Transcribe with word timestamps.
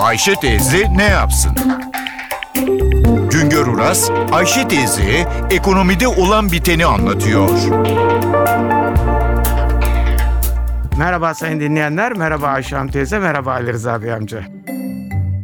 Ayşe 0.00 0.34
teyze 0.34 0.86
ne 0.96 1.04
yapsın? 1.04 1.52
Güngör 3.30 3.66
Uras, 3.66 4.10
Ayşe 4.32 4.68
teyze 4.68 5.28
ekonomide 5.50 6.08
olan 6.08 6.52
biteni 6.52 6.86
anlatıyor. 6.86 7.48
Merhaba 10.98 11.34
sayın 11.34 11.60
dinleyenler, 11.60 12.12
merhaba 12.12 12.46
Ayşe 12.46 12.76
Hanım 12.76 12.90
teyze, 12.90 13.18
merhaba 13.18 13.52
Ali 13.52 13.72
Rıza 13.72 14.02
Bey 14.02 14.12
amca. 14.12 14.44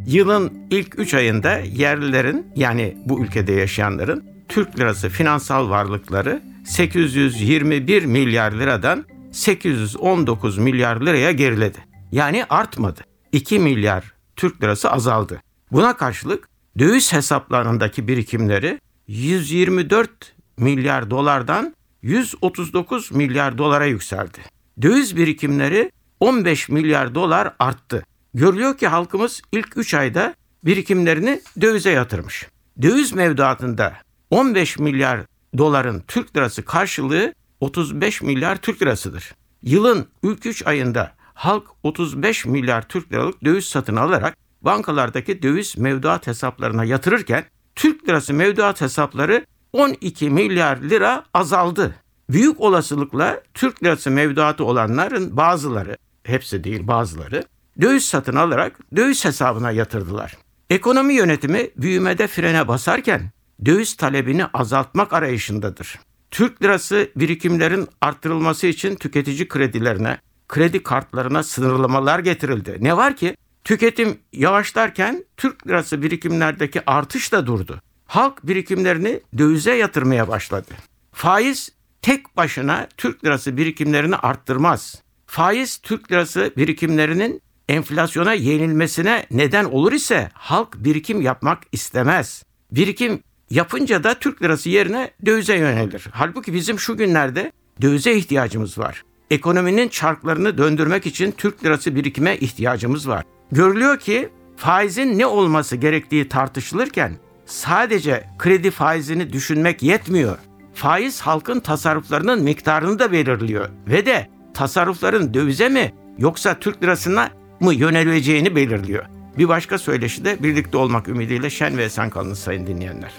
Yılın 0.07 0.53
ilk 0.70 0.98
3 0.98 1.14
ayında 1.14 1.59
yerlilerin 1.59 2.46
yani 2.57 2.96
bu 3.04 3.20
ülkede 3.25 3.52
yaşayanların 3.52 4.25
Türk 4.48 4.79
lirası 4.79 5.09
finansal 5.09 5.70
varlıkları 5.70 6.43
821 6.64 8.04
milyar 8.04 8.52
liradan 8.52 9.04
819 9.32 10.59
milyar 10.59 11.00
liraya 11.00 11.32
geriledi. 11.32 11.79
Yani 12.12 12.45
artmadı. 12.45 13.00
2 13.32 13.59
milyar 13.59 14.16
Türk 14.37 14.62
lirası 14.62 14.91
azaldı. 14.91 15.42
Buna 15.73 15.97
karşılık 15.97 16.48
döviz 16.79 17.12
hesaplarındaki 17.12 18.09
birikimleri 18.09 18.80
124 19.09 20.11
milyar 20.56 21.11
dolardan 21.11 21.74
139 22.02 23.12
milyar 23.12 23.59
dolara 23.59 23.84
yükseldi. 23.84 24.38
Döviz 24.83 25.16
birikimleri 25.16 25.92
15 26.20 26.69
milyar 26.69 27.14
dolar 27.14 27.55
arttı. 27.59 28.06
Görülüyor 28.34 28.78
ki 28.78 28.88
halkımız 28.88 29.42
ilk 29.52 29.77
3 29.77 29.95
ayda 29.95 30.34
birikimlerini 30.64 31.41
dövize 31.61 31.91
yatırmış. 31.91 32.47
Döviz 32.83 33.12
mevduatında 33.12 33.95
15 34.30 34.78
milyar 34.78 35.20
doların 35.59 36.03
Türk 36.09 36.37
lirası 36.37 36.64
karşılığı 36.64 37.34
35 37.61 38.23
milyar 38.23 38.56
Türk 38.56 38.83
lirasıdır. 38.83 39.34
Yılın 39.62 40.06
ilk 40.23 40.47
3 40.47 40.66
ayında 40.66 41.16
halk 41.37 41.67
35 41.83 42.47
milyar 42.47 42.89
Türk 42.89 43.13
liralık 43.13 43.45
döviz 43.45 43.65
satın 43.65 43.97
alarak 43.97 44.37
bankalardaki 44.63 45.43
döviz 45.43 45.79
mevduat 45.79 46.27
hesaplarına 46.27 46.85
yatırırken 46.85 47.45
Türk 47.75 48.09
lirası 48.09 48.34
mevduat 48.34 48.81
hesapları 48.81 49.47
12 49.73 50.31
milyar 50.31 50.77
lira 50.77 51.25
azaldı. 51.34 51.95
Büyük 52.31 52.61
olasılıkla 52.61 53.41
Türk 53.55 53.84
lirası 53.84 54.11
mevduatı 54.11 54.65
olanların 54.65 55.37
bazıları, 55.37 55.97
hepsi 56.25 56.65
değil 56.65 56.87
bazıları, 56.87 57.45
döviz 57.81 58.05
satın 58.05 58.37
alarak 58.37 58.78
döviz 58.97 59.25
hesabına 59.25 59.71
yatırdılar. 59.71 60.37
Ekonomi 60.71 61.15
yönetimi 61.15 61.71
büyümede 61.77 62.27
frene 62.27 62.69
basarken 62.69 63.31
döviz 63.65 63.95
talebini 63.95 64.47
azaltmak 64.47 65.12
arayışındadır. 65.12 65.98
Türk 66.31 66.62
lirası 66.62 67.11
birikimlerin 67.17 67.89
arttırılması 68.00 68.67
için 68.67 68.95
tüketici 68.95 69.48
kredilerine, 69.48 70.19
kredi 70.48 70.83
kartlarına 70.83 71.42
sınırlamalar 71.42 72.19
getirildi. 72.19 72.77
Ne 72.80 72.97
var 72.97 73.16
ki 73.16 73.36
tüketim 73.64 74.19
yavaşlarken 74.33 75.25
Türk 75.36 75.66
lirası 75.66 76.03
birikimlerdeki 76.03 76.91
artış 76.91 77.33
da 77.33 77.47
durdu. 77.47 77.80
Halk 78.06 78.47
birikimlerini 78.47 79.20
dövize 79.38 79.75
yatırmaya 79.75 80.28
başladı. 80.28 80.70
Faiz 81.12 81.70
tek 82.03 82.36
başına 82.36 82.88
Türk 82.97 83.25
lirası 83.25 83.56
birikimlerini 83.56 84.16
arttırmaz. 84.16 85.03
Faiz 85.27 85.78
Türk 85.78 86.12
lirası 86.12 86.53
birikimlerinin 86.56 87.42
enflasyona 87.69 88.33
yenilmesine 88.33 89.27
neden 89.31 89.64
olur 89.64 89.92
ise 89.92 90.31
halk 90.34 90.75
birikim 90.77 91.20
yapmak 91.20 91.62
istemez. 91.72 92.42
Birikim 92.72 93.22
yapınca 93.50 94.05
da 94.05 94.14
Türk 94.14 94.42
lirası 94.42 94.69
yerine 94.69 95.10
dövize 95.27 95.56
yönelir. 95.56 96.05
Halbuki 96.12 96.55
bizim 96.55 96.78
şu 96.78 96.97
günlerde 96.97 97.53
dövize 97.83 98.14
ihtiyacımız 98.14 98.78
var. 98.78 99.05
Ekonominin 99.30 99.88
çarklarını 99.88 100.58
döndürmek 100.58 101.06
için 101.06 101.30
Türk 101.30 101.64
lirası 101.64 101.94
birikime 101.94 102.36
ihtiyacımız 102.36 103.08
var. 103.08 103.24
Görülüyor 103.52 103.98
ki 103.98 104.28
faizin 104.56 105.19
ne 105.19 105.27
olması 105.27 105.77
gerektiği 105.77 106.28
tartışılırken 106.28 107.12
sadece 107.47 108.24
kredi 108.38 108.70
faizini 108.70 109.32
düşünmek 109.32 109.82
yetmiyor. 109.82 110.38
Faiz 110.74 111.20
halkın 111.20 111.60
tasarruflarının 111.60 112.42
miktarını 112.42 112.98
da 112.98 113.12
belirliyor 113.12 113.69
ve 113.88 114.06
de 114.06 114.28
tasarrufların 114.54 115.34
dövize 115.34 115.69
mi 115.69 115.94
yoksa 116.19 116.59
Türk 116.59 116.82
lirasına 116.82 117.31
mı 117.60 117.75
yöneleceğini 117.75 118.56
belirliyor. 118.56 119.04
Bir 119.38 119.48
başka 119.48 119.78
söyleşi 119.78 120.25
de 120.25 120.42
birlikte 120.42 120.78
olmak 120.78 121.09
ümidiyle 121.09 121.50
şen 121.50 121.78
ve 121.78 121.84
esen 121.84 122.10
kalınız 122.10 122.38
sayın 122.38 122.66
dinleyenler. 122.66 123.12